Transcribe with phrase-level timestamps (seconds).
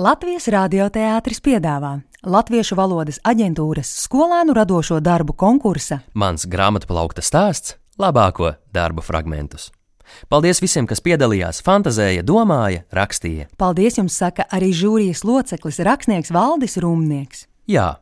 [0.00, 1.90] Latvijas radioteātris piedāvā
[2.24, 9.68] Latviešu valodas aģentūras skolēnu radošo darbu konkursa Mans grāmatplaukta stāsts- labāko darbu fragmentus.
[10.30, 13.50] Paldies visiem, kas piedalījās, fantazēja, domāja, rakstīja.
[13.58, 17.44] Paldies jums saka arī žūrijas loceklis rakstnieks Valdis Rumnieks.
[17.68, 17.98] Jā,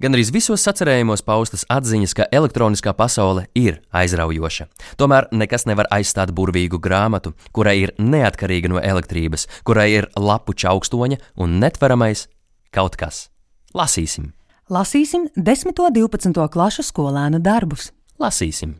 [0.00, 4.68] Gan arī visos sacerējumos paustas atziņas, ka elektroniskā pasaule ir aizraujoša.
[5.00, 11.18] Tomēr nekas nevar aizstāt burvīgu grāmatu, kurai ir neatkarīga no elektrības, kurai ir lapu čaukstoņa
[11.42, 12.28] un netveramais
[12.70, 13.28] kaut kas.
[13.74, 14.30] Lasīsim,
[14.70, 15.74] Lasīsim 10.
[15.82, 16.46] un 12.
[16.54, 17.90] klašu skolēnu darbus.
[18.22, 18.76] lasīsim.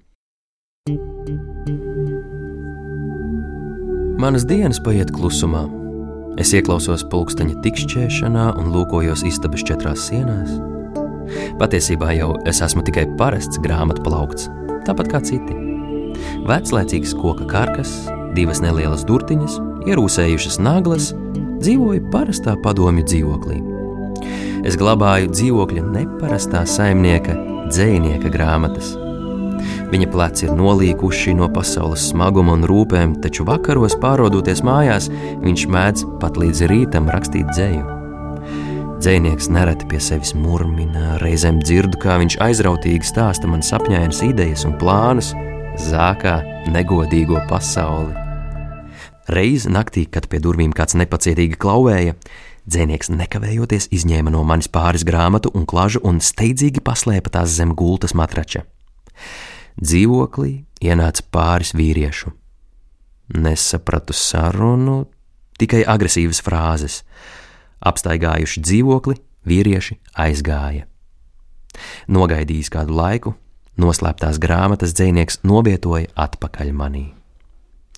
[4.20, 5.64] Manas dienas paiet klusumā.
[6.38, 10.69] Es ieklausos pulksteņa tikšķēšanā un lūkojos istabas četrās sienās.
[11.60, 14.48] Patiesībā jau es esmu tikai parasts grāmatu plaukts,
[14.86, 15.56] tāpat kā citi.
[16.48, 17.92] Veclaicīgs koka karkas,
[18.36, 19.58] divas nelielas durtiņas,
[19.90, 21.10] ierūsējušas naglas,
[21.60, 23.60] dzīvoju parastā padomju dzīvoklī.
[24.66, 27.36] Es glabāju dzīvokļa neparastā saimnieka,
[27.70, 28.92] dzēnieka grāmatas.
[29.90, 35.10] Viņa pleci ir nolīkuši no pasaules smaguma un rūpēm, taču vakaros, pārodoties mājās,
[35.44, 37.99] viņš mēdz pat līdz rītam rakstīt dzēju.
[39.00, 44.74] Dzēnieks nereti pie sevis murmina, reizēm dzirdu, kā viņš aizrautīgi stāsta man sapņainas idejas un
[44.76, 45.30] plānus,
[45.80, 46.34] zākā
[46.68, 48.12] negodīgo pasauli.
[49.32, 52.18] Reiz naktī, kad pie durvīm kāds nepacietīgi klauvēja,
[52.68, 58.12] dzēnieks nekavējoties izņēma no manis pāris grāmatu un klažu un steidzīgi paslēpa tās zem gultas
[58.12, 58.66] matrača.
[59.80, 62.34] Dzīvoklī ienāca pāris vīriešu.
[63.40, 65.06] Nesapratu sarunu,
[65.56, 67.00] tikai agresīvas frāzes.
[67.80, 69.16] Apstaigājuši dzīvokli,
[69.48, 70.86] vīrieši aizgāja.
[72.10, 73.34] Nogaidījis kādu laiku,
[73.80, 77.06] noslēptās grāmatas dzinieks novietoja atpakaļ manī.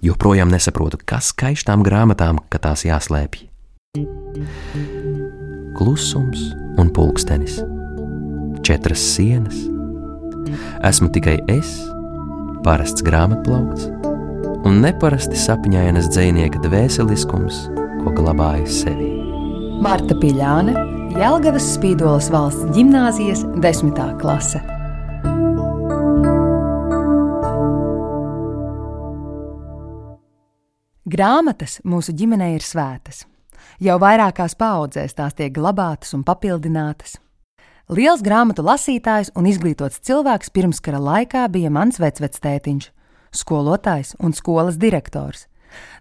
[0.03, 3.47] Joprojām nesaprotu, kas skaiš tām grāmatām, ka tās jāslēpj.
[5.78, 6.42] Klusums
[6.80, 7.60] un pulkstenis,
[8.66, 9.62] četras sienas.
[10.83, 11.70] Esmu tikai es,
[12.66, 13.88] parasts grāmatplaukts
[14.66, 17.66] un neparasti sapņainas dzinieka dvēseliskums,
[18.03, 19.22] ko glabāju sevī.
[19.82, 20.76] Marta Piļāne,
[21.19, 24.60] Jelgavas Spīdolas valsts gimnāzijas desmitā klase.
[31.03, 33.25] Grāmatas mūsu ģimenē ir svētas.
[33.82, 37.16] Jau vairākās paudzēs tās tiek glabātas un papildinātas.
[37.91, 42.93] Liels grāmatu lasītājs un izglītots cilvēks pirmskara laikā bija mans vecvectētiņš,
[43.34, 45.49] skolotājs un skolas direktors.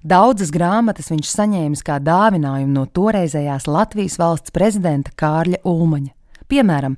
[0.03, 6.13] Daudzas grāmatas viņš saņēmis kā dāvinājumu no toreizējās Latvijas valsts prezidenta Kārļa Ulmaņa.
[6.51, 6.97] Piemēram,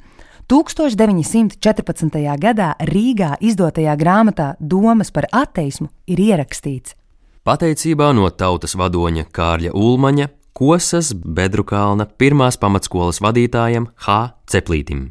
[0.50, 2.20] 1914.
[2.42, 6.98] gadā Rīgā izdotajā grāmatā Domas par ateismu ir ierakstīts:
[7.44, 14.18] Pateicībā no tautas vadoņa Kārļa Ulmaņa, Kosas Bedrukalna pirmās pamatskolas vadītājam H.
[14.46, 15.08] Ceplītim.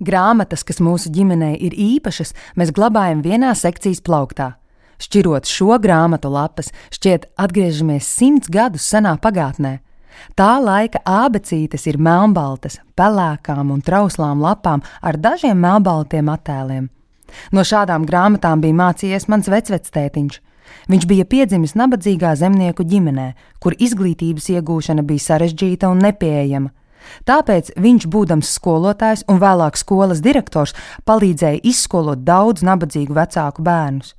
[0.00, 4.54] Grāmatas, kas mūsu ģimenē ir īpašas, mēs glabājam vienā sekcijas plauktā.
[5.02, 9.78] Šķirot šo grāmatu lapas, šķiet, atgriežamies simts gadus senā pagātnē.
[10.36, 16.88] Tā laika abecītes ir melnbaltas, pelēkām un trauslām lapām ar dažiem melnbaltiem attēliem.
[17.52, 20.40] No šādām grāmatām bija mācījies mans vecvectētiņš.
[20.90, 23.28] Viņš bija piedzimis nabadzīgā zemnieku ģimenē,
[23.62, 26.72] kur izglītības iegūšana bija sarežģīta un nepieejama.
[27.26, 30.74] Tāpēc viņš, būdams skolotājs un vēlāk skolas direktors,
[31.06, 34.14] palīdzēja izskolot daudz nabadzīgu vecāku bērnus.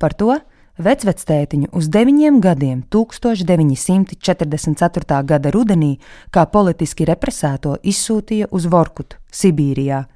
[0.00, 0.32] Par to
[0.80, 5.20] vecvectētiņu uz deviņiem gadiem 1944.
[5.28, 6.00] gada rudenī
[6.32, 10.08] kā politiski represēto izsūtīja uz Vorkutu, Sibīrijā.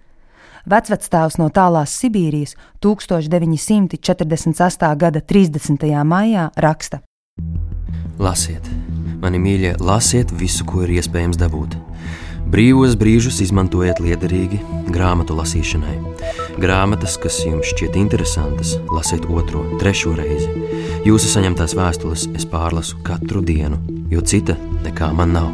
[0.64, 4.96] Vecvectēvs no tālās Sibīrijas 1948.
[4.96, 5.84] gada 30.
[6.08, 7.04] maijā raksta:
[8.16, 8.64] Lasiet,
[9.20, 11.76] mani mīļie, lasiet visu, ko ir iespējams dabūt.
[12.54, 14.60] Brīvos brīžus izmantojiet liederīgi
[14.94, 15.94] grāmatu lasīšanai.
[16.62, 20.52] Grāmatas, kas jums šķiet interesantas, lasiet otro, trešo reizi.
[21.02, 23.80] Jūsu saņemtās vēstules es pārlasu katru dienu,
[24.12, 24.54] jo cita
[24.84, 25.50] nekā man nav.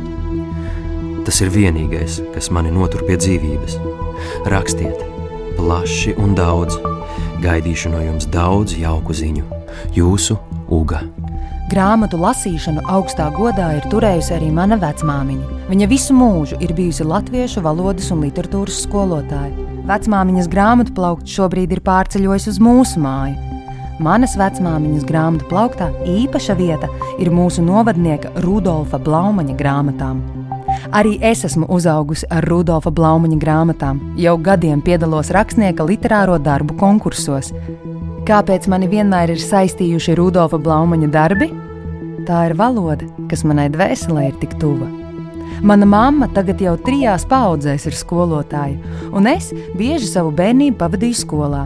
[1.25, 3.79] Tas ir vienīgais, kas mani notur pie dzīvības.
[4.53, 5.01] Rakstiet,
[5.57, 6.77] plaši un daudz.
[7.41, 9.49] Gaidīšu no jums daudz jauku ziņu.
[9.97, 10.37] Jūsu
[10.69, 11.01] uga.
[11.71, 15.59] Grāmatu lasīšanu augstā godā ir turējusi arī mana vecmāmiņa.
[15.69, 19.69] Viņa visu mūžu ir bijusi latviešu valodas un literatūras skolotāja.
[19.87, 23.39] Vecmāmiņas grāmatu plaukts šobrīd ir pārceļojis uz mūsu māju.
[24.03, 26.91] Manas vecmāmiņas grāmatu plauktā īpaša vieta
[27.23, 30.25] ir mūsu novadnieka Rudolfa Blaumaņa grāmatām.
[30.91, 37.55] Arī es esmu uzaugusi ar Rudolfa Blaumaņa grāmatām, jau gadiem piedalos rakstnieka literāro darbu konkursos.
[38.31, 41.49] Kāpēc mani vienmēr ir saistījuši Rudolfa Blaumaņa darbi?
[42.29, 44.87] Tā ir valoda, kas manai dvēselē ir tik tuva.
[45.67, 48.77] Mana mamma tagad jau trijās paudzēs ir skolotāja,
[49.11, 51.65] un es bieži savu bērnību pavadīju skolā.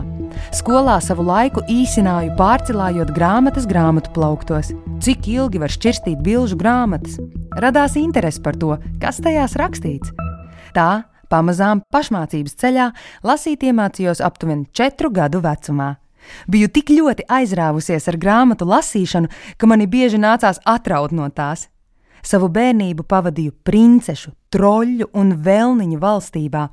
[0.57, 4.71] Skolā savu laiku īsināju, pārcilājot grāmatas grāmatu plauktos.
[5.05, 7.19] Cik ilgi var šķirstīt bilžu grāmatas?
[7.61, 10.15] Radās interese par to, kas tajās rakstīts.
[10.73, 12.89] Tā pamazām pašmācības ceļā
[13.21, 15.91] lasīt iemācījos aptuveni četru gadu vecumā.
[16.51, 21.67] Biju tik ļoti aizrāvusies ar grāmatu lasīšanu, ka mani bieži nācās atraut no tās.
[22.25, 26.65] Savu bērnību pavadīju princešu, troļļu un vēlniņu valstībā.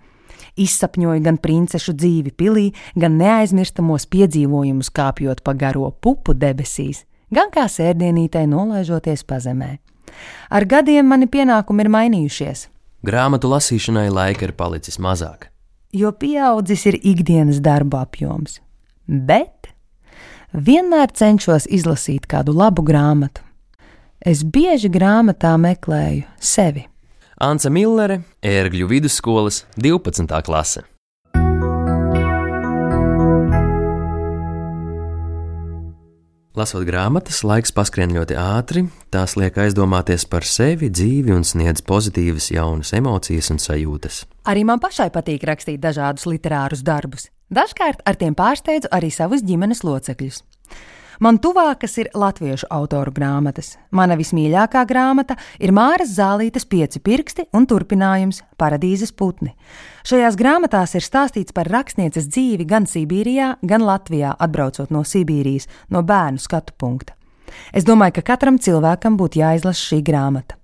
[0.57, 2.67] Izsapņoju gan princešu dzīvi pilī,
[2.97, 9.77] gan neaizmirstamos piedzīvojumus kāpjot pa garo pupu debesīs, gan kā sērdienītē nolaižoties pazemē.
[10.53, 12.67] Ar gadiem mani pienākumi ir mainījušies.
[13.03, 15.49] Grāmatu lasīšanai laika ir palicis mazāk.
[15.93, 18.61] Jo pieaudzis ir ikdienas darba apjoms,
[19.07, 19.73] bet
[20.53, 23.43] vienmēr cenšos izlasīt kādu labu grāmatu.
[24.23, 26.87] Es bieži grāmatā meklēju sevi.
[27.43, 30.31] Anse Millere, Ērgļu vidusskolas 12.
[30.47, 30.85] klase.
[36.53, 42.51] Lasot grāmatas, laiks paskrien ļoti ātri, tās liek aizdomāties par sevi, dzīvi un sniedz pozitīvas,
[42.53, 44.27] jaunas emocijas un sajūtas.
[44.53, 47.32] Arī man pašai patīk rakstīt dažādus literārus darbus.
[47.53, 50.41] Dažkārt ar tiem pārsteidzu arī savus ģimenes locekļus.
[51.23, 53.77] Man tuvākas ir latviešu autoru grāmatas.
[53.95, 59.53] Mana vismīļākā grāmata ir Māras Zālītes pieci pirksti un turpinājums Paradīzes putni.
[60.09, 66.03] Šajās grāmatās ir stāstīts par rakstnieces dzīvi gan Sibīrijā, gan Latvijā, atbraucot no Sibīrijas, no
[66.03, 67.15] bērnu skatu punkta.
[67.77, 70.57] Es domāju, ka katram cilvēkam būtu jāizlasa šī grāmata.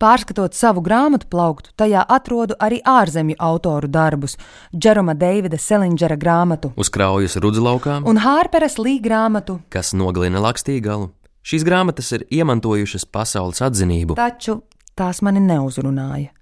[0.00, 4.38] Pārskatot savu grāmatu plauktu, tajā atrodu arī ārzemju autoru darbus,
[4.72, 11.10] Džeroma Deivida Selingera grāmatu, Uzkraujas rudzlaukām, un Hārperas Lī grāmatu, kas nogalina lakstīgalu.
[11.44, 14.16] Šīs grāmatas ir iemantojušas pasaules atzinību.
[14.16, 14.62] taču
[14.96, 16.32] tās mani neuzrunāja.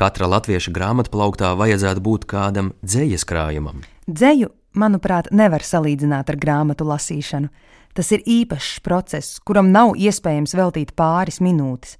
[0.00, 3.84] Katra latvieša grāmatu plauktā vajadzētu būt kādam dzējas krājumam.
[4.08, 7.52] Dzeju, manuprāt, nevar salīdzināt ar grāmatu lasīšanu.
[7.92, 11.98] Tas ir īpašs process, kuram nav iespējams veltīt pāris minūtes.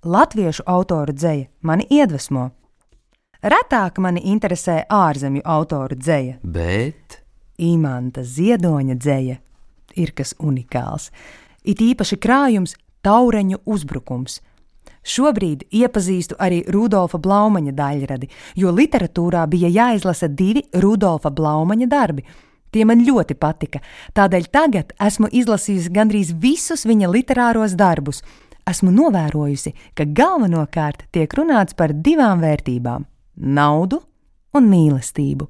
[0.00, 2.46] Latviešu autoru dzēja mani iedvesmo.
[3.44, 6.38] Retāk mani interesē ārzemju autoru dzēja.
[6.40, 7.18] Bet
[7.60, 9.36] Imanta Ziedoņa dzēja
[10.00, 11.10] ir kas unikāls.
[11.64, 12.74] It īpaši krājums
[13.04, 14.40] Taureņu uzbrukums.
[15.04, 22.24] Šobrīd iepazīstu arī Rudolfa Blaumaņa daļradi, jo literatūrā bija jāizlasa divi Rudolfa Blaumaņa darbi.
[22.72, 23.84] Tie man ļoti patika,
[24.16, 28.24] tādēļ tagad esmu izlasījusi gandrīz visus viņa literāros darbus.
[28.70, 33.06] Esmu novērojusi, ka galvenokārt tiek runāts par divām vērtībām-
[33.58, 33.98] naudu
[34.54, 35.46] un mīlestību.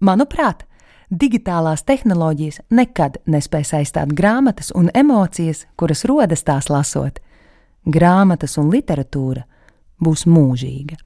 [0.00, 0.64] Manuprāt,
[1.10, 7.20] digitālās tehnoloģijas nekad nespēs aizstāt grāmatas un emocijas, kuras rodas tās lasot.
[7.86, 9.44] Grāmatas un literatūra
[10.00, 10.96] būs mūžīga.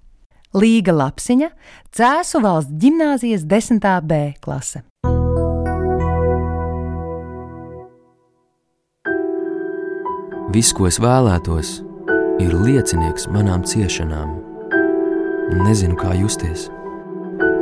[0.54, 1.50] Līga Lapsiņa,
[1.92, 4.06] Cēzu valsts gimnāzijas 10.
[4.06, 4.82] B klase.
[10.54, 11.78] Viss, ko es vēlētos,
[12.42, 14.36] ir liecinieks manām ciešanām.
[15.64, 16.68] Nezinu, kā justies.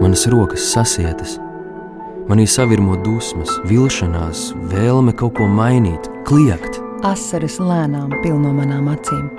[0.02, 1.36] Manas rokas sasietas,
[2.28, 6.82] manī savirmo dusmas, vilšanās, vēlme kaut ko mainīt, kliegt.
[7.06, 9.30] Asaras lēnām pilno manām acīm.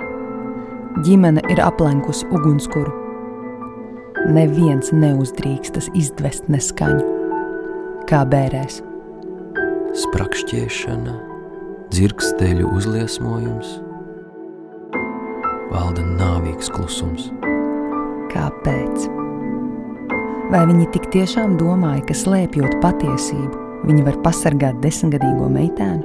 [1.06, 2.90] Ģimene ir aplenkusi ugunskura.
[4.34, 7.04] Neviens neuzdrīkstas izdvest neskaņu,
[8.10, 8.80] kā bērēs.
[9.98, 11.14] Sprakšķiešana,
[11.88, 13.78] dzirksteļu uzliesmojums,
[15.72, 17.30] valda nāvīgs klusums.
[18.28, 19.06] Kāpēc?
[20.52, 26.04] Vai viņi tik tiešām domāja, ka slēpjot patiesību, viņi var pasargāt desmitgadīgo meitēnu?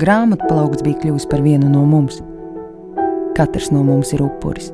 [0.00, 2.20] Grāmatplaukts bija kļuvis par vienu no mums.
[3.36, 4.72] Katrs no mums ir upuris.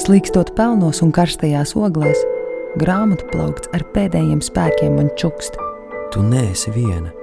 [0.00, 2.20] Slīkstot pelnos un karstajās oglēs,
[2.80, 5.56] grāmatplaukts ar pēdējiem spēkiem man čukst.
[6.12, 7.16] Tu neesi viena.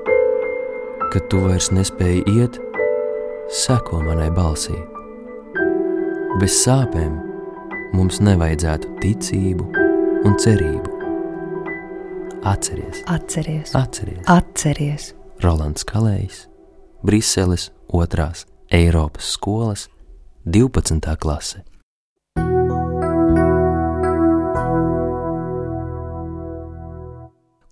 [1.13, 2.55] Kad tu vairs nespēji iet,
[3.53, 4.73] seko manai balsī.
[6.41, 7.19] Bez sāpēm
[7.93, 9.67] mums nevajadzētu ticību
[10.25, 10.95] un cerību.
[12.49, 14.23] Atceries, Atceries, atceries!
[14.25, 15.11] atceries!
[15.45, 16.47] Rolands Kalējs,
[17.05, 18.47] Briseles 2.
[18.73, 19.85] Eiropas skolas
[20.49, 21.13] 12.
[21.21, 21.61] klase.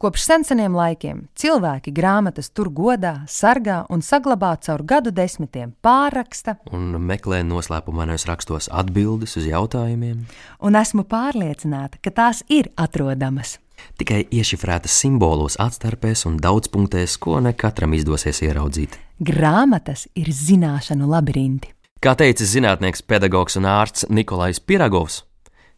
[0.02, 6.98] Kopš seniem laikiem cilvēki grāmatas tur godā, sargā un saglabā caur gadu desmitiem, pārraksta, Un
[6.98, 10.26] meklē noslēpumainos rakstos atbildes uz jautājumiem,
[10.58, 13.60] un esmu pārliecināta, ka tās ir atrodamas.
[14.02, 18.98] tikai iešifrētas simbolos, atstarpēs un daudzpunktēs, ko ne katram izdosies ieraudzīt.
[19.22, 21.76] Grāmatas ir zināšanu labirinti.
[22.02, 25.26] Kā teica zinātnieks, pedagogs un ārsts Nikolais Piragovs,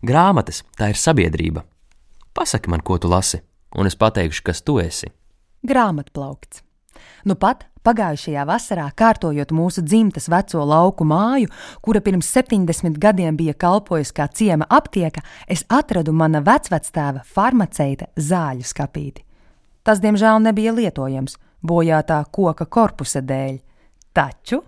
[0.01, 1.67] grāmatas tā ir sabiedrība.
[2.33, 3.43] Pasaki man, ko tu lasi,
[3.77, 5.11] un es pateikšu, kas tu esi.
[5.67, 6.63] Grāmatplaukts.
[7.23, 11.51] Nu pat pagājušajā vasarā, kārtojot mūsu dzimtas veco lauku māju,
[11.83, 18.67] kura pirms 70 gadiem bija kalpojusi kā ciema aptieka, es atradu mana vecvectēva farmaceita zāļu
[18.67, 19.25] skapīti.
[19.83, 23.59] Tas, diemžēl, nebija lietojams bojātā koka korpusa dēļ.
[24.13, 24.61] Taču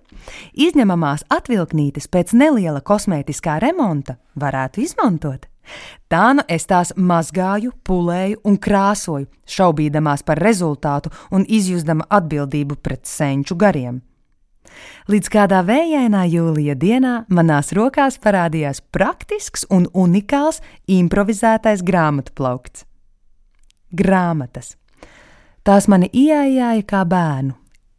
[0.58, 5.46] izņemamās atvilknītes pēc neliela kosmētiskā remonta varētu izmantot.
[6.12, 13.06] Tā nu es tās mazgāju, pulēju un krāsoju, šaubīdamās par rezultātu un izjūzdama atbildību pret
[13.10, 14.02] senču gariem.
[15.10, 22.86] Līdz kādā vējainā jūlija dienā manās rokās parādījās praktisks un unikāls improvizētais grāmatu plaukts.
[23.96, 24.76] Grāmatas.
[25.66, 27.56] Tās mani ieaijāja kā bērnu,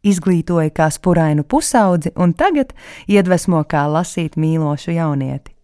[0.07, 2.73] izglītoja kā spurainu pusaudzi un tagad
[3.07, 5.56] iedvesmo kā lasīt mīlošu jaunieti.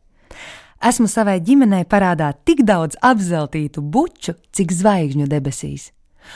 [0.83, 5.93] Esmu savai ģimenei parādā tik daudz apzeltītu buču, cik zvaigžņu debesīs.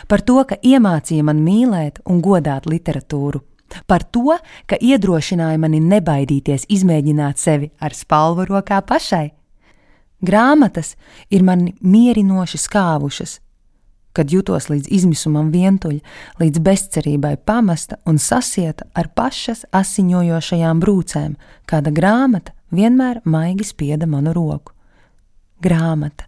[0.08, 3.42] Par to, ka iemācīja man mīlēt un godāt literatūru,
[3.92, 4.38] par to,
[4.68, 9.26] ka iedrošināja mani nebaidīties izmēģināt sevi ar spalvu rokā pašai.
[10.24, 10.96] Grāmatas
[11.30, 13.38] ir mani mierinoši skāvušas,
[14.16, 16.00] kad jutos līdz izmisumam vientuļa,
[16.40, 21.36] līdz bezcerībai pamesta un sasieta ar pašas asiņojošajām brūcēm,
[21.68, 24.74] kāda grāmata vienmēr maigi spieda manu roku.
[25.64, 26.28] Grāmata.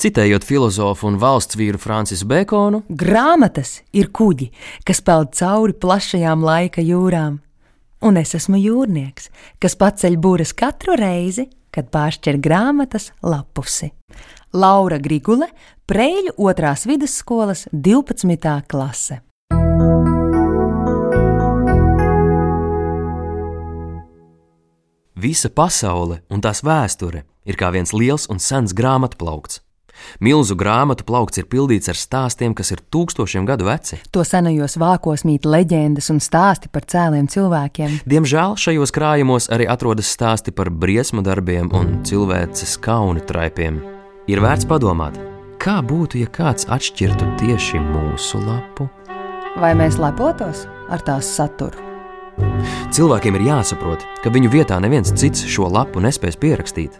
[0.00, 4.50] Citējot filozofu un valsts vīru Francisu Bekonu, grāmatas ir kuģi,
[4.84, 7.40] kas peld cauri plašajām laika jūrām.
[8.02, 9.30] Un es esmu jūrnieks,
[9.62, 13.92] kas paceļ būras katru reizi, kad pāršķir grāmatas lapusi.
[14.52, 15.48] Laura Grigule,
[15.88, 18.52] Preļu otrās vidusskolas 12.
[18.68, 19.22] klase.
[25.22, 29.60] Visa pasaule un tās vēsture ir kā viens liels un sens grāmatu plaukts.
[30.24, 34.00] Milzu grāmatu plaukts ir pildīts ar stāstiem, kas ir tūkstošiem gadu veci.
[34.10, 38.00] To senajos vākos mīt leģendas un stāsti par cēliem cilvēkiem.
[38.08, 43.78] Diemžēl šajos krājumos arī atrodas stāsti par briesmu darbiem un cilvēces kaunu traipiem.
[44.32, 45.20] Ir vērts padomāt,
[45.62, 48.90] kā būtu, ja kāds atšķirtu tieši mūsu lapu?
[49.60, 51.91] Vai mēs lepotos ar tās saturu?
[52.92, 56.98] Cilvēkiem ir jāsaprot, ka viņu vietā neviens cits šo lapu nespēs pierakstīt.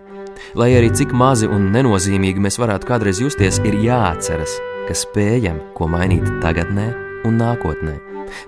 [0.59, 4.57] Lai arī cik mazi un nenozīmīgi mēs varētu kādreiz justies, ir jāatceras,
[4.89, 6.89] ka spējam ko mainīt tagadnē
[7.29, 7.99] un nākotnē,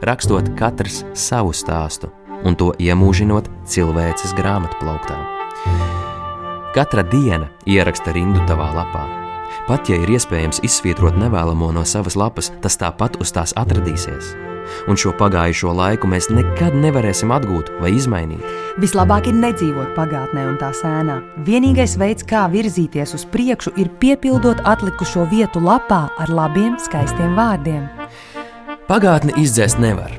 [0.04, 2.10] rakstot katrs savu stāstu
[2.44, 5.18] un to iemūžinot cilvēces grāmatplauktā.
[6.74, 9.04] Katra diena ieraksta rindu tavā lapā.
[9.68, 14.34] Pat ja ir iespējams izsvītrot nevēlamo no savas lapas, tas tāpat uz tās atradīsies
[14.88, 18.44] un šo pagājušo laiku mēs nekad nevarēsim atgūt vai izmainīt.
[18.82, 21.20] Vislabāk ir nedzīvot pagātnē un tā sēnā.
[21.46, 27.86] Vienīgais veids, kā virzīties uz priekšu, ir piepildot atlikušo vietu lapā ar labiem, skaistiem vārdiem.
[28.88, 30.12] Pagātni izdzēst nevar,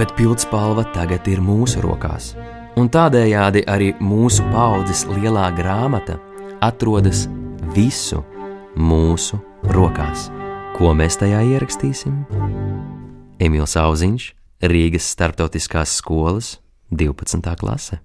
[0.00, 2.32] bet pildspalva tagad ir mūsu rokās.
[2.78, 6.18] Un tādējādi arī mūsu paudzes lielā grāmata
[6.62, 7.26] atrodas
[7.74, 8.22] visu
[8.78, 9.40] mūsu
[9.74, 10.28] rokās.
[10.78, 12.67] Ko mēs tajā ierakstīsim?
[13.38, 14.24] Emīls Auziņš,
[14.66, 16.56] Rīgas starptautiskās skolas
[16.90, 17.54] 12.
[17.60, 18.00] klase.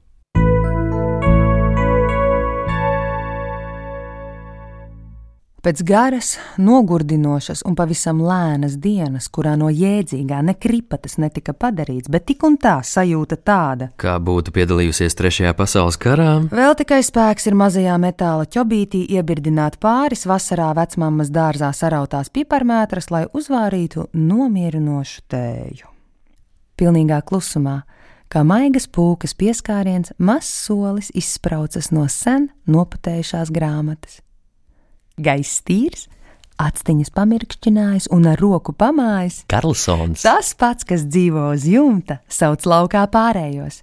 [5.64, 12.42] Pēc garas, nogurdinošas un pavisam lēnas dienas, kurā no jēdzīgā nekripatas netika padarīts, bet tik
[12.44, 16.34] un tā sajūta tāda, kā būtu piedalījusies Trešajā pasaules karā.
[16.52, 23.24] Vēl tikai spēks ir mazajā metāla ķobītī iebirdināt pāris vasarā vecmāmas dārzā sarautās piparmētras, lai
[23.32, 25.88] uzvārītu nomierinošu tēju.
[26.76, 27.78] Pilnīgā klusumā,
[28.28, 34.20] kā maigas pūkas pieskāriens, mazs solis izspraucas no sen noputējušās grāmatas
[35.18, 36.08] gaiss tīrs,
[36.62, 39.42] Atsteņas pamirkšķinājis un ar roku pamājis.
[39.50, 40.22] Karlsons.
[40.22, 43.82] Tas pats, kas dzīvo uz jumta, sauc laukā pārējos.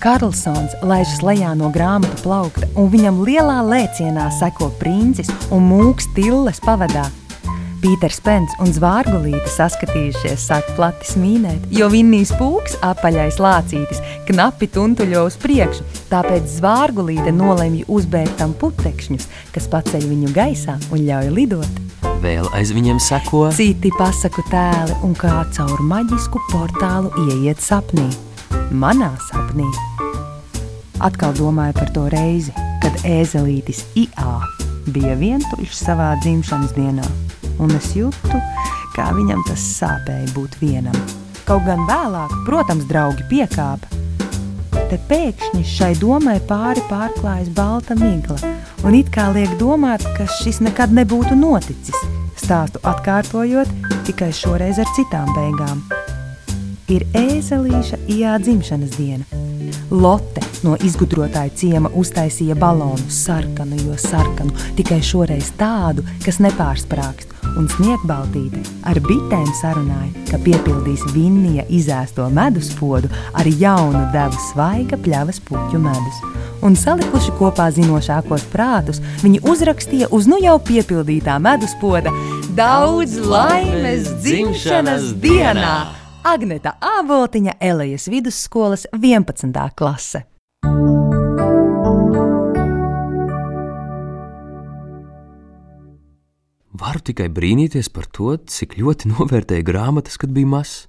[0.00, 6.62] Karlsons laižas lejā no grāmatu plaukta, un viņam lielā lēcienā seko princis un mūks tilles
[6.64, 7.06] pavadā.
[7.80, 15.22] Pīters Pens un Zvārgulīte saskatījušies, sāk plati smīnēt, jo Vinnijas pūks, apaļais lācītis, knapi tuntuļo
[15.24, 21.80] uz priekšu, tāpēc Zvārgulīte nolemj uzbērt tam putekšņus, kas paceļ viņu gaisā un ļauj lidot.
[22.20, 28.10] Vēl aiz viņiem seko citi pasaku tēli un kā caur maģisku portālu ieiet sapnī.
[28.76, 29.68] Manā sapnī.
[31.00, 32.52] Atkal domāju par to reizi,
[32.84, 34.36] kad ēzelītis IA
[34.92, 37.08] bija vientuļš savā dzimšanas dienā
[37.60, 38.42] un es jūtu,
[38.96, 40.96] kā viņam tas sāpēja būt vienam.
[41.48, 43.98] Kaut gan vēlāk, protams, draugi piekāpa.
[44.90, 48.36] te pēkšņi šai domai pāri pārklājas balta migla,
[48.82, 51.94] un it kā liek domāt, ka šis nekad nebūtu noticis,
[52.34, 53.70] stāstu atkārtojot
[54.08, 55.84] tikai šoreiz ar citām beigām.
[56.90, 59.24] Ir ēzelīša ijā dzimšanas diena.
[59.90, 67.68] Lotte no izgudrotāja ciema uztaisīja balonu sarkanu, jo sarkanu, tikai šoreiz tādu, kas nepārsprāgst, un
[67.70, 75.40] sniegbaltīte ar bitēm sarunāja, ka piepildīs Vinnija izēsto medus podu ar jaunu devu svaiga pļavas
[75.48, 76.22] puķu medus.
[76.66, 82.12] Un salikuši kopā zinošākos prātus, viņi uzrakstīja uz nu jau piepildītā medus poda
[82.56, 85.76] Daudz laimes dzimšanas dienā!
[86.26, 89.70] Agneta Āboltiņa, Elijas vidusskolas 11.
[89.74, 90.29] klase.
[96.70, 100.84] Varu tikai brīnīties par to, cik ļoti novērtēju grāmatas, kad biju mazs.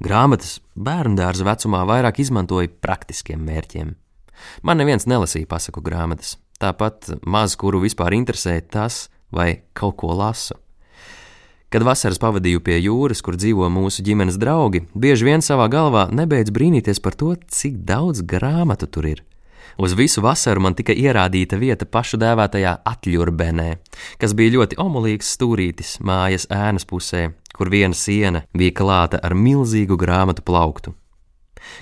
[0.00, 3.94] Grāmatas bērnu dārza vecumā vairāk izmantoja praktiskiem mērķiem.
[4.64, 10.56] Man neviens nelasīja pasaku grāmatas, tāpat maz kuru vispār interesēja tas, vai kaut ko lasu.
[11.70, 16.50] Kad vasaras pavadīju pie jūras, kur dzīvo mūsu ģimenes draugi, bieži vien savā galvā nebeidz
[16.52, 19.20] brīnīties par to, cik daudz grāmatu tur ir.
[19.80, 23.68] Uz visu vasaru man tika ierādīta vieta pašu dēvētajā atļurbenē,
[24.20, 29.96] kas bija ļoti omulīgs stūrītis mājas ēnas pusē, kur viena siena bija klāta ar milzīgu
[29.96, 30.92] grāmatu plauktu.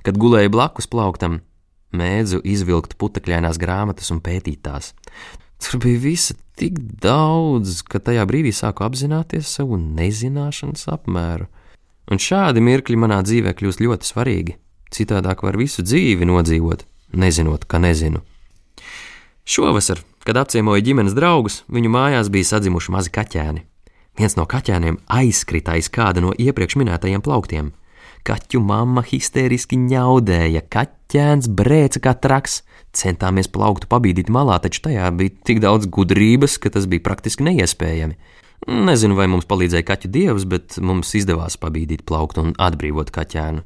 [0.06, 1.40] Kad gulēju blakus plauktam,
[1.90, 4.92] mēdzu izvilkt putekļainās grāmatas un pētīt tās.
[5.58, 11.48] Tur bija visa tik daudz, ka tajā brīdī sāku apzināties savu nezināšanas apmēru.
[12.14, 14.54] Un šādi mirkļi manā dzīvē kļūst ļoti svarīgi.
[14.94, 18.22] Citādāk var visu dzīvi nodzīvot, nezinot, ka nezinu.
[19.48, 23.64] Šovasar, kad apciemoju ģimenes draugus, viņu mājās bija sadzimuši mazi kaķēni.
[24.18, 27.70] Viens no kaķēniem aizkrita aiz kāda no iepriekš minētajiem plauktiem.
[28.26, 32.58] Kaķu mamma histēriski ņaudēja, kaķēns brēca kā traks,
[32.92, 38.18] centāmies plauktu pabīdīt malā, taču tajā bija tik daudz gudrības, ka tas bija praktiski neiespējami.
[38.68, 43.62] Nezinu, vai mums palīdzēja kaķu dievs, bet mums izdevās pabīdīt plauktu un atbrīvot kaķēnu.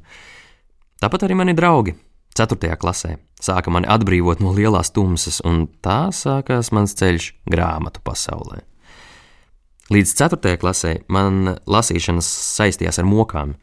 [1.01, 1.97] Tāpat arī mani draugi,
[2.37, 2.75] 4.
[2.81, 8.63] klasē sāka mani atbrīvot no lielās tumsas, un tā sākās mans ceļš grāmatu pasaulē.
[9.93, 10.55] Līdz 4.
[10.61, 13.57] klasē man lasīšanas saistījās ar mokām.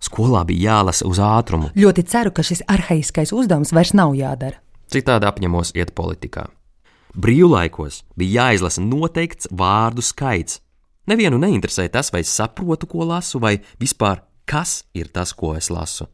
[0.00, 1.68] Skolā bija jālasa uz ātrumu.
[1.76, 4.62] Ļoti ceru, ka šis arhaiskais uzdevums vairs nav jādara.
[4.90, 6.46] Citādi apņemos iet politikā.
[7.14, 10.62] Brīvlaikos bija jāizlasa noteikts vārdu skaits.
[11.10, 16.08] Nevienu neinteresēja tas, vai saprotu, ko lasu, vai vispār kas ir tas, ko es lasu.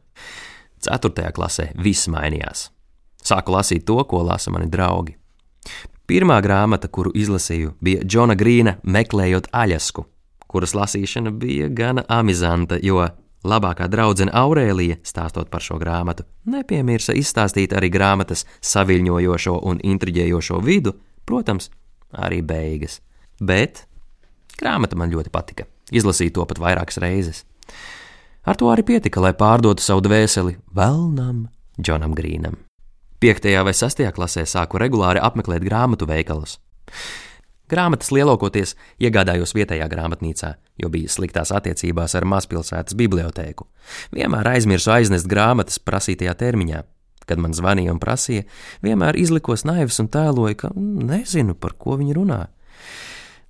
[0.83, 2.67] Ceturtajā klasē viss mainījās.
[3.23, 5.17] Sāku lasīt to, ko lasa mani draugi.
[6.07, 10.05] Pirmā grāmata, kuru izlasīju, bija Džona Grīna Meklējot aļasku,
[10.47, 13.01] kuras lasīšana bija gana amizanta, jo
[13.47, 20.95] labākā draudzene Aurēlija, stāstot par šo grāmatu, nepiemirsa izstāstīt arī grāmatas saviļņojošo un intriģējošo vidu,
[21.27, 21.69] protams,
[22.15, 23.01] arī beigas.
[23.43, 23.83] Bet
[24.57, 25.67] grāmata man ļoti patika.
[25.91, 27.43] Izlasīju to pat vairākas reizes.
[28.47, 31.49] Ar to arī pietika, lai pārdotu savu dvēseli Velnam
[31.83, 32.53] Džonam Grīnam.
[33.19, 33.47] 5.
[33.67, 34.05] vai 6.
[34.15, 36.53] klasē sāku regulāri apmeklēt grāmatu veikalus.
[37.67, 43.67] Grāmatas lielākoties iegādājos vietējā grāmatnīcā, jo bija sliktās attiecībās ar mazpilsētas bibliotēku.
[44.15, 46.85] Vienmēr aizmirsu aiznest grāmatas prasītajā termiņā.
[47.27, 48.47] Kad man zvanīja un prasīja,
[48.79, 52.45] vienmēr izlikos naivs un tēloju, ka mm, nezinu, par ko viņi runā.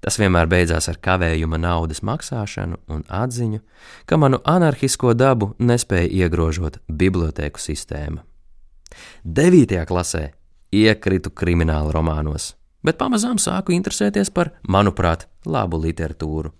[0.04, 3.62] Tas vienmēr beidzās ar kavējuma naudas maksāšanu un atziņu,
[4.06, 8.22] ka manu anarchisko dabu nespēja iegrožot bibliotēku sistēma.
[9.24, 9.82] 9.
[9.90, 10.30] klasē
[10.72, 12.54] iekritu krimināla romānos,
[12.86, 16.54] bet pamazām sāku interesēties par, manuprāt, labu literatūru.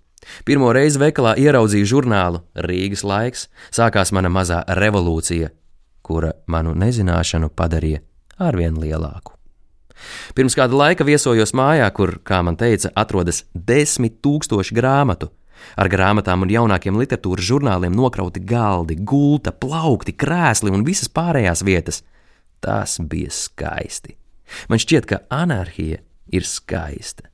[0.44, 5.52] Pirmo reizi veikalā ieraudzīju žurnālu Rīgas laiks, sākās mana mazā revolūcija,
[6.02, 8.02] kura manu nezināšanu padarīja
[8.38, 9.37] arvien lielāku.
[10.36, 15.30] Pirms kāda laika viesojos mājā, kur, kā man teica, atrodas desmit tūkstoši grāmatu.
[15.78, 22.02] Ar grāmatām un jaunākiem literatūras žurnāliem nokrauti galdi, gulta, plaukti, krēsli un visas pārējās vietas.
[22.62, 24.14] Tas bija skaisti.
[24.70, 26.00] Man šķiet, ka anarhija
[26.32, 27.28] ir skaista.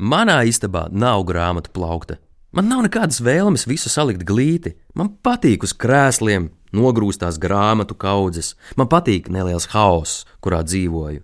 [0.00, 2.18] Manā istabā nav grāmatu plaukta.
[2.56, 4.74] Man nav nekādas vēlmes visu salikt glīti.
[4.98, 8.54] Man patīk uz krēsliem nogrūstās grāmatu kaudzes.
[8.80, 11.22] Man patīk neliels hauss, kurā dzīvoju.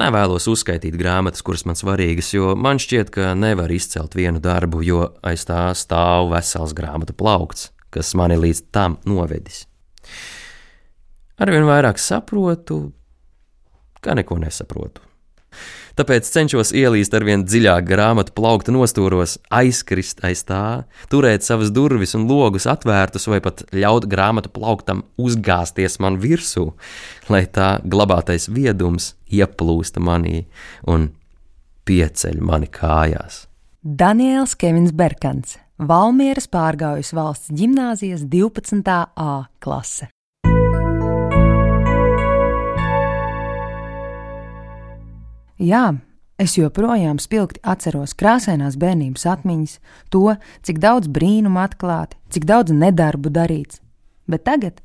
[0.00, 5.02] Nevēlos uzskaitīt grāmatas, kuras man svarīgas, jo man šķiet, ka nevar izcelt vienu darbu, jo
[5.20, 9.66] aiz tā stāv vesels grāmatu plaukts, kas mani līdz tam novedis.
[11.42, 12.86] Arvien vairāk saprotu,
[14.00, 15.04] ka neko nesaprotu.
[15.98, 22.16] Tāpēc cenšos ielīst ar vien dziļāk grāmatu plaukta nostūros, aizkrist aiz tā, turēt savas durvis
[22.16, 26.70] un logus atvērtus, vai pat ļaut grāmatu plauktam uzgāzties man virsū,
[27.32, 30.46] lai tā glabātais viedums ieplūsta manī
[30.88, 31.10] un
[31.88, 33.46] pieceļ mani kājās.
[33.82, 38.86] Daniels Kevins Berkants, Valmieras pārgājusi valsts gimnāzijas 12.
[39.18, 40.12] A klase.
[45.62, 45.92] Jā,
[46.42, 49.76] es joprojām spilgti atceros krāsainās bērnības atmiņas,
[50.10, 50.32] to,
[50.66, 53.78] cik daudz brīnumu atklāti, cik daudz nedarbu darīts.
[54.26, 54.80] Bet tagad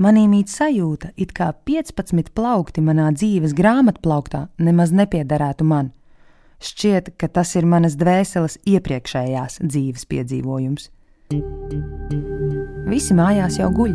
[0.00, 5.90] manī mīt sajūta, it kā 15 plaukti manā dzīves grāmatplauktā nemaz nepiederētu man.
[6.62, 10.88] Šķiet, ka tas ir manas dvēseles iepriekšējās dzīves piedzīvojums.
[12.88, 13.92] Visi mājās jau guļ,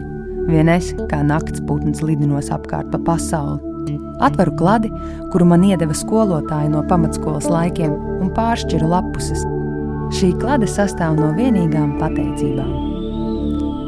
[0.51, 3.76] vien es kā nakts putns lidinos apkārt pa pasauli.
[4.19, 4.89] Atveru kladi,
[5.31, 9.45] kuru man iedeva skolotāja no pamatskolas laikiem, un pāršķiru lapuses.
[10.17, 12.71] Šī klade sastāv no vienīgām pateicībām.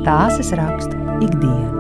[0.06, 1.80] Tās es rakstu ikdienu.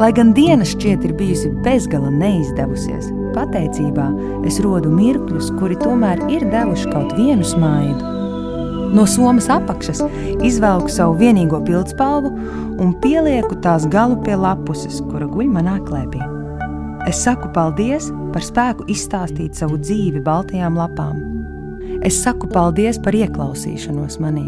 [0.00, 4.06] Lai gan diena šķiet ir bijusi bezgala neizdevusies, pateicībā
[4.48, 8.16] es rodu mirkļus, kuri tomēr ir devuši kaut vienu smaidu.
[8.96, 10.00] No somas apakšas
[10.42, 12.32] izvelku savu vienīgo pildspalvu
[12.80, 16.39] un pielieku tās galu pie lapuses, kura guļ manā klēpī.
[17.08, 21.16] Es saku paldies par spēku izstāstīt savu dzīvi baltajām lapām.
[22.04, 24.44] Es saku paldies par ieklausīšanos manī.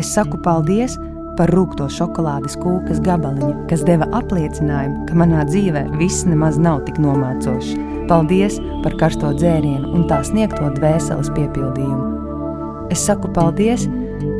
[0.00, 0.96] Es saku paldies
[1.36, 7.00] par rūkto šokolādes kūkas gabaliņu, kas deva apliecinājumu, ka manā dzīvē viss nemaz nav tik
[7.04, 7.74] nomācošs.
[8.08, 12.88] Paldies par karsto dzērienu un tā sniegto dvēseles piepildījumu.
[12.94, 13.84] Es saku paldies,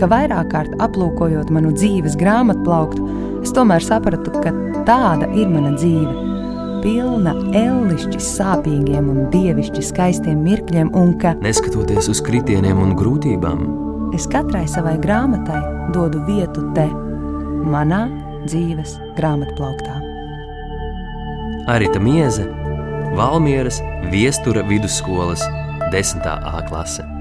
[0.00, 3.08] ka vairāk kārt aplūkojot manu dzīves grāmatplauktu,
[3.44, 4.56] es tomēr sapratu, ka
[4.88, 6.33] tāda ir mana dzīve
[6.84, 13.64] pilna ellišķi sāpīgiem un dievišķi skaistiem mirkļiem, un ka, neskatoties uz kritieniem un grūtībām,
[14.16, 15.62] es katrai savai grāmatai
[15.96, 16.86] dodu vietu te,
[17.72, 18.04] manā
[18.44, 19.96] dzīves grāmatplauktā.
[21.72, 22.44] Arita Mieze,
[23.16, 23.80] Valmieras
[24.12, 25.40] Viestura vidusskolas
[25.94, 26.28] 10.
[26.28, 27.13] A klase.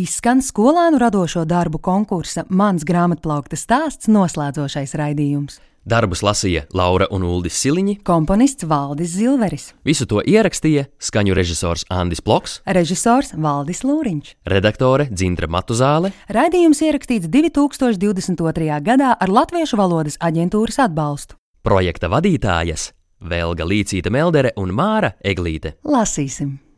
[0.00, 5.58] Izskan skolēnu radošo darbu konkursa Mans grāmatplaukta stāsts noslēdzošais raidījums.
[5.90, 12.22] Darbus lasīja Laura un Uldis Siliņi, komponists Valdis Zilveris, visu to ierakstīja skaņu režisors Andris
[12.24, 16.12] Ploks, režisors Valdis Lūriņš, redaktore Dzintra Matuzāle.
[16.32, 18.80] Raidījums ierakstīts 2022.
[18.86, 21.36] gadā ar Latviešu valodas aģentūras atbalstu.
[21.66, 25.76] Projekta vadītājas Velga Līcīta Meldere un Māra Eglīte.
[25.84, 26.69] Lasīsim!